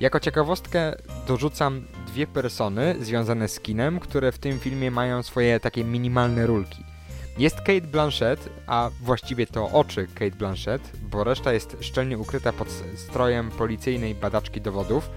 Jako 0.00 0.20
ciekawostkę 0.20 0.94
dorzucam 1.26 1.84
dwie 2.06 2.26
persony 2.26 2.96
związane 3.00 3.48
z 3.48 3.60
kinem, 3.60 4.00
które 4.00 4.32
w 4.32 4.38
tym 4.38 4.58
filmie 4.58 4.90
mają 4.90 5.22
swoje 5.22 5.60
takie 5.60 5.84
minimalne 5.84 6.46
rulki. 6.46 6.95
Jest 7.38 7.56
Kate 7.56 7.80
Blanchett, 7.80 8.48
a 8.66 8.90
właściwie 9.00 9.46
to 9.46 9.70
oczy 9.70 10.06
Kate 10.14 10.36
Blanchett, 10.36 10.92
bo 11.02 11.24
reszta 11.24 11.52
jest 11.52 11.76
szczelnie 11.80 12.18
ukryta 12.18 12.52
pod 12.52 12.68
strojem 12.94 13.50
policyjnej 13.50 14.14
badaczki 14.14 14.60
dowodów. 14.60 15.10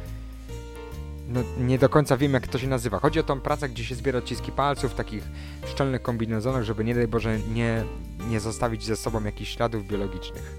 No, 1.27 1.43
nie 1.59 1.77
do 1.77 1.89
końca 1.89 2.17
wiem, 2.17 2.33
jak 2.33 2.47
to 2.47 2.57
się 2.57 2.67
nazywa. 2.67 2.99
Chodzi 2.99 3.19
o 3.19 3.23
tą 3.23 3.41
pracę, 3.41 3.69
gdzie 3.69 3.85
się 3.85 3.95
zbiera 3.95 4.19
odciski 4.19 4.51
palców 4.51 4.91
w 4.91 4.95
takich 4.95 5.23
szczelnych 5.65 6.01
kombinezonach, 6.01 6.63
żeby 6.63 6.83
nie 6.83 6.95
daj 6.95 7.07
Boże 7.07 7.39
nie, 7.39 7.83
nie 8.29 8.39
zostawić 8.39 8.85
ze 8.85 8.95
sobą 8.95 9.23
jakichś 9.23 9.55
śladów 9.55 9.87
biologicznych. 9.87 10.55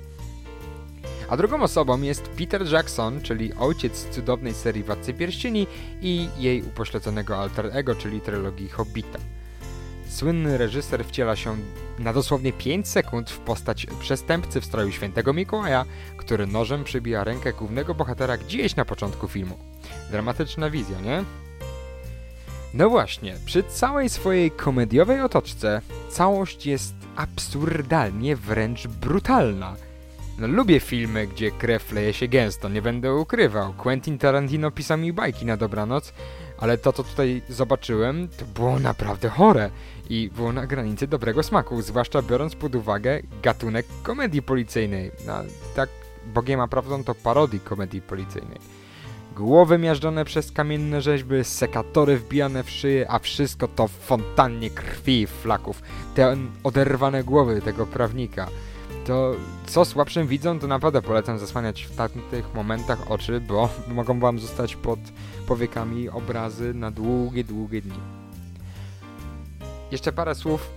A 1.29 1.37
drugą 1.37 1.63
osobą 1.63 2.03
jest 2.03 2.23
Peter 2.29 2.73
Jackson, 2.73 3.21
czyli 3.21 3.55
ojciec 3.55 4.09
cudownej 4.11 4.55
serii 4.55 4.83
Władcy 4.83 5.15
Pierścieni 5.15 5.67
i 6.01 6.29
jej 6.39 6.63
upośledzonego 6.63 7.39
alter 7.39 7.71
ego, 7.73 7.95
czyli 7.95 8.21
trylogii 8.21 8.69
Hobbita. 8.69 9.19
Słynny 10.11 10.59
reżyser 10.59 11.05
wciela 11.05 11.37
się 11.37 11.57
na 11.99 12.13
dosłownie 12.13 12.53
5 12.53 12.89
sekund 12.89 13.31
w 13.31 13.39
postać 13.39 13.87
przestępcy 14.01 14.61
w 14.61 14.65
stroju 14.65 14.93
świętego 14.93 15.33
Mikołaja, 15.33 15.85
który 16.17 16.47
nożem 16.47 16.85
przybija 16.85 17.25
rękę 17.25 17.53
głównego 17.53 17.95
bohatera 17.95 18.37
gdzieś 18.37 18.77
na 18.77 18.85
początku 18.85 19.29
filmu. 19.29 19.59
Dramatyczna 20.11 20.71
wizja, 20.71 21.01
nie? 21.01 21.25
No 22.75 22.91
właśnie, 22.91 23.35
przy 23.45 23.63
całej 23.63 24.09
swojej 24.09 24.51
komediowej 24.51 25.21
otoczce 25.21 25.81
całość 26.11 26.67
jest 26.67 26.95
absurdalnie 27.17 28.37
wręcz 28.37 28.87
brutalna. 28.87 29.77
No 30.39 30.47
lubię 30.47 30.81
filmy, 30.81 31.27
gdzie 31.27 31.51
krew 31.51 31.93
leje 31.93 32.13
się 32.13 32.29
gęsto, 32.29 32.69
nie 32.69 32.83
będę 32.83 33.15
ukrywał. 33.15 33.73
Quentin 33.73 34.19
Tarantino 34.19 34.71
pisał 34.71 34.99
mi 34.99 35.13
bajki 35.13 35.47
na 35.47 35.57
dobranoc, 35.57 36.13
ale 36.59 36.79
to, 36.79 36.93
co 36.93 37.05
tutaj 37.05 37.43
zobaczyłem, 37.49 38.29
to 38.29 38.45
było 38.45 38.79
naprawdę 38.79 39.29
chore 39.29 39.71
i 40.11 40.31
było 40.37 40.53
na 40.53 40.67
granicy 40.67 41.07
dobrego 41.07 41.43
smaku, 41.43 41.83
zwłaszcza 41.83 42.23
biorąc 42.23 42.55
pod 42.55 42.75
uwagę 42.75 43.23
gatunek 43.43 43.87
komedii 44.03 44.43
policyjnej. 44.43 45.11
No, 45.27 45.35
tak 45.77 45.89
Bogiem 46.27 46.61
a 46.61 46.69
prawdą 46.69 47.05
to 47.05 47.15
parodii 47.15 47.61
komedii 47.61 48.03
policyjnej. 48.03 48.59
Głowy 49.37 49.79
miażdżone 49.79 50.25
przez 50.25 50.53
kamienne 50.53 51.03
rzeźby, 51.03 51.45
sekatory 51.45 52.19
wbijane 52.19 52.63
w 52.63 52.71
szyję, 52.71 53.11
a 53.11 53.19
wszystko 53.19 53.69
to 53.69 53.89
w 53.89 53.93
fontannie 53.93 54.71
krwi 54.71 55.21
i 55.21 55.27
flaków. 55.27 55.83
Te 56.15 56.37
oderwane 56.65 57.25
głowy 57.25 57.63
tego 57.63 57.87
prawnika. 57.87 58.47
To 59.07 59.35
co 59.67 59.85
słabszym 59.85 60.27
widzą, 60.27 60.59
to 60.59 60.67
naprawdę 60.67 61.03
polecam 61.03 61.39
zasłaniać 61.39 61.83
w 61.83 61.97
tamtych 61.97 62.55
momentach 62.55 63.11
oczy, 63.11 63.41
bo 63.41 63.69
mogą 63.97 64.21
wam 64.21 64.39
zostać 64.39 64.77
pod 64.77 64.99
powiekami 65.47 66.09
obrazy 66.09 66.75
na 66.75 66.91
długie, 66.91 67.45
długie 67.45 67.83
dni. 67.83 68.20
Jeszcze 69.91 70.13
parę 70.13 70.35
słów 70.35 70.71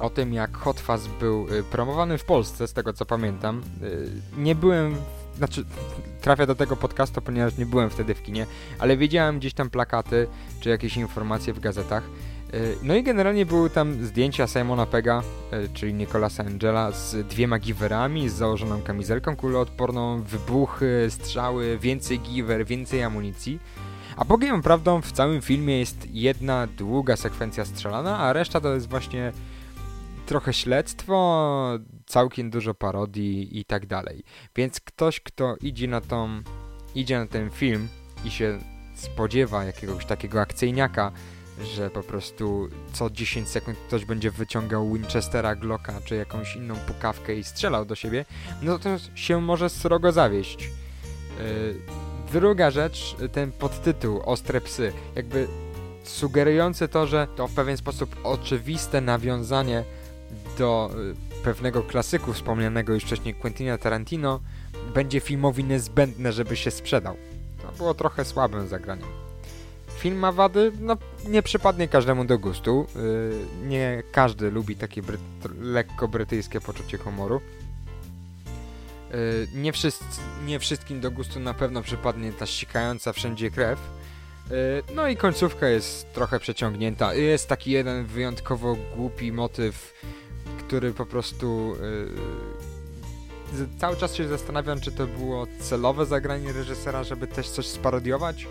o 0.00 0.10
tym, 0.10 0.32
jak 0.32 0.56
Hot 0.56 0.80
Fuzz 0.80 1.06
był 1.20 1.46
y, 1.54 1.62
promowany 1.62 2.18
w 2.18 2.24
Polsce, 2.24 2.68
z 2.68 2.72
tego 2.72 2.92
co 2.92 3.06
pamiętam. 3.06 3.62
Y, 3.82 4.10
nie 4.36 4.54
byłem, 4.54 4.96
znaczy 5.36 5.64
trafię 6.20 6.46
do 6.46 6.54
tego 6.54 6.76
podcastu, 6.76 7.20
ponieważ 7.20 7.56
nie 7.56 7.66
byłem 7.66 7.90
wtedy 7.90 8.14
w 8.14 8.22
kinie, 8.22 8.46
ale 8.78 8.96
widziałem 8.96 9.38
gdzieś 9.38 9.54
tam 9.54 9.70
plakaty, 9.70 10.26
czy 10.60 10.68
jakieś 10.68 10.96
informacje 10.96 11.52
w 11.52 11.60
gazetach. 11.60 12.04
Y, 12.54 12.76
no 12.82 12.94
i 12.94 13.02
generalnie 13.02 13.46
były 13.46 13.70
tam 13.70 14.04
zdjęcia 14.04 14.46
Simona 14.46 14.86
Pega, 14.86 15.22
czyli 15.74 15.94
Nicolasa 15.94 16.44
Angela, 16.44 16.92
z 16.92 17.26
dwiema 17.26 17.58
giwerami, 17.58 18.28
z 18.28 18.32
założoną 18.32 18.82
kamizelką 18.82 19.36
kuloodporną, 19.36 20.22
wybuchy, 20.22 21.06
strzały, 21.10 21.78
więcej 21.78 22.20
giver, 22.20 22.66
więcej 22.66 23.02
amunicji. 23.02 23.58
A 24.16 24.24
bogiem 24.24 24.62
prawdą 24.62 25.00
w 25.00 25.12
całym 25.12 25.42
filmie 25.42 25.78
jest 25.78 26.06
jedna 26.10 26.66
długa 26.66 27.16
sekwencja 27.16 27.64
strzelana, 27.64 28.18
a 28.18 28.32
reszta 28.32 28.60
to 28.60 28.74
jest 28.74 28.88
właśnie 28.88 29.32
trochę 30.26 30.52
śledztwo, 30.52 31.78
całkiem 32.06 32.50
dużo 32.50 32.74
parodii 32.74 33.58
i 33.58 33.64
tak 33.64 33.86
dalej. 33.86 34.24
Więc 34.56 34.80
ktoś, 34.80 35.20
kto 35.20 35.56
idzie 35.60 35.88
na 35.88 36.00
tą, 36.00 36.42
idzie 36.94 37.18
na 37.18 37.26
ten 37.26 37.50
film 37.50 37.88
i 38.24 38.30
się 38.30 38.58
spodziewa 38.94 39.64
jakiegoś 39.64 40.06
takiego 40.06 40.40
akcyjniaka, 40.40 41.12
że 41.74 41.90
po 41.90 42.02
prostu 42.02 42.68
co 42.92 43.10
10 43.10 43.48
sekund 43.48 43.78
ktoś 43.88 44.04
będzie 44.04 44.30
wyciągał 44.30 44.92
Winchestera, 44.92 45.56
Glocka 45.56 46.00
czy 46.04 46.16
jakąś 46.16 46.56
inną 46.56 46.76
pukawkę 46.76 47.34
i 47.34 47.44
strzelał 47.44 47.84
do 47.84 47.94
siebie, 47.94 48.24
no 48.62 48.78
to 48.78 48.88
się 49.14 49.40
może 49.40 49.70
srogo 49.70 50.12
zawieść. 50.12 50.70
Yy, 51.38 52.13
Druga 52.34 52.70
rzecz, 52.70 53.16
ten 53.32 53.52
podtytuł 53.52 54.20
Ostre 54.24 54.60
psy, 54.60 54.92
jakby 55.14 55.48
sugerujący 56.04 56.88
to, 56.88 57.06
że 57.06 57.28
to 57.36 57.48
w 57.48 57.54
pewien 57.54 57.76
sposób 57.76 58.16
oczywiste 58.24 59.00
nawiązanie 59.00 59.84
do 60.58 60.90
y, 61.38 61.42
pewnego 61.44 61.82
klasyku 61.82 62.32
wspomnianego 62.32 62.94
już 62.94 63.04
wcześniej 63.04 63.34
Quentina 63.34 63.78
Tarantino 63.78 64.40
będzie 64.94 65.20
filmowi 65.20 65.64
niezbędne, 65.64 66.32
żeby 66.32 66.56
się 66.56 66.70
sprzedał. 66.70 67.16
To 67.62 67.72
było 67.72 67.94
trochę 67.94 68.24
słabym 68.24 68.68
zagraniem. 68.68 69.08
Film 69.98 70.18
ma 70.18 70.32
wady, 70.32 70.72
no 70.80 70.96
nie 71.28 71.42
przypadnie 71.42 71.88
każdemu 71.88 72.24
do 72.24 72.38
gustu. 72.38 72.86
Yy, 72.96 73.68
nie 73.68 74.02
każdy 74.12 74.50
lubi 74.50 74.76
takie 74.76 75.02
lekko 75.60 76.08
brytyjskie 76.08 76.60
poczucie 76.60 76.98
humoru. 76.98 77.40
Yy, 79.14 79.48
nie, 79.54 79.72
wszyscy, 79.72 80.04
nie 80.46 80.58
wszystkim 80.58 81.00
do 81.00 81.10
gustu 81.10 81.40
na 81.40 81.54
pewno 81.54 81.82
przypadnie 81.82 82.32
ta 82.32 82.46
ściekająca 82.46 83.12
wszędzie 83.12 83.50
krew. 83.50 83.78
Yy, 84.50 84.56
no 84.94 85.08
i 85.08 85.16
końcówka 85.16 85.68
jest 85.68 86.12
trochę 86.12 86.40
przeciągnięta. 86.40 87.14
Jest 87.14 87.48
taki 87.48 87.70
jeden 87.70 88.06
wyjątkowo 88.06 88.76
głupi 88.96 89.32
motyw, 89.32 89.94
który 90.58 90.92
po 90.92 91.06
prostu 91.06 91.76
yy, 93.58 93.68
cały 93.78 93.96
czas 93.96 94.14
się 94.14 94.28
zastanawiam, 94.28 94.80
czy 94.80 94.92
to 94.92 95.06
było 95.06 95.46
celowe 95.60 96.06
zagranie 96.06 96.52
reżysera, 96.52 97.04
żeby 97.04 97.26
też 97.26 97.48
coś 97.48 97.66
sparodiować, 97.66 98.46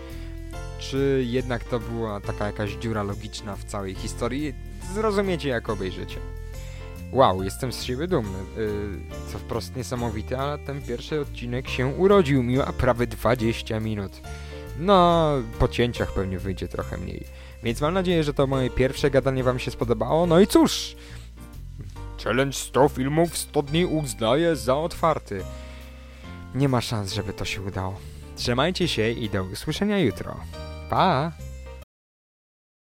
czy 0.78 1.24
jednak 1.28 1.64
to 1.64 1.80
była 1.80 2.20
taka 2.20 2.46
jakaś 2.46 2.70
dziura 2.72 3.02
logiczna 3.02 3.56
w 3.56 3.64
całej 3.64 3.94
historii. 3.94 4.54
Zrozumiecie, 4.94 5.48
jak 5.48 5.68
obejrzycie. 5.68 6.20
Wow, 7.14 7.42
jestem 7.42 7.72
z 7.72 7.82
siebie 7.82 8.06
dumny. 8.06 8.38
Yy, 8.56 9.00
co 9.32 9.38
wprost 9.38 9.76
niesamowite, 9.76 10.38
ale 10.38 10.58
ten 10.58 10.82
pierwszy 10.82 11.20
odcinek 11.20 11.68
się 11.68 11.86
urodził. 11.86 12.42
Miła 12.42 12.72
prawie 12.72 13.06
20 13.06 13.80
minut. 13.80 14.12
No, 14.78 15.30
po 15.58 15.68
cięciach 15.68 16.14
pewnie 16.14 16.38
wyjdzie 16.38 16.68
trochę 16.68 16.96
mniej. 16.96 17.24
Więc 17.62 17.80
mam 17.80 17.94
nadzieję, 17.94 18.24
że 18.24 18.34
to 18.34 18.46
moje 18.46 18.70
pierwsze 18.70 19.10
gadanie 19.10 19.44
wam 19.44 19.58
się 19.58 19.70
spodobało. 19.70 20.26
No 20.26 20.40
i 20.40 20.46
cóż, 20.46 20.96
challenge 22.24 22.56
100 22.56 22.88
filmów 22.88 23.30
w 23.30 23.38
100 23.38 23.62
dni 23.62 23.86
uznaję 23.86 24.56
za 24.56 24.76
otwarty. 24.76 25.44
Nie 26.54 26.68
ma 26.68 26.80
szans, 26.80 27.12
żeby 27.12 27.32
to 27.32 27.44
się 27.44 27.62
udało. 27.62 27.94
Trzymajcie 28.36 28.88
się 28.88 29.10
i 29.10 29.30
do 29.30 29.44
usłyszenia 29.44 29.98
jutro. 29.98 30.36
Pa! 30.90 31.32